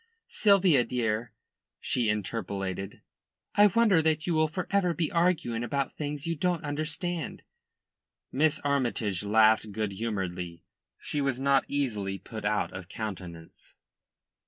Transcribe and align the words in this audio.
"Sylvia, 0.29 0.83
dear," 0.83 1.31
she 1.79 2.09
interpolated, 2.09 3.03
"I 3.53 3.67
wonder 3.67 4.01
that 4.01 4.25
you 4.25 4.33
will 4.33 4.47
for 4.47 4.65
ever 4.71 4.95
be 4.95 5.11
arguing 5.11 5.63
about 5.63 5.93
things 5.93 6.25
you 6.25 6.35
don't 6.35 6.63
understand." 6.63 7.43
Miss 8.31 8.59
Armytage 8.61 9.21
laughed 9.23 9.71
good 9.71 9.91
humouredly. 9.91 10.63
She 11.01 11.21
was 11.21 11.39
not 11.39 11.65
easily 11.67 12.17
put 12.17 12.45
out 12.45 12.73
of 12.73 12.89
countenance. 12.89 13.75